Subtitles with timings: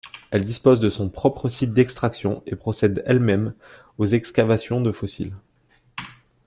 [0.31, 3.53] Elle dispose de son propre site d'extraction et procède elle-même
[3.99, 5.35] aux excavations de fossiles.